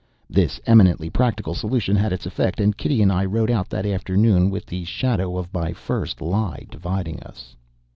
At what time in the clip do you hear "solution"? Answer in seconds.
1.53-1.95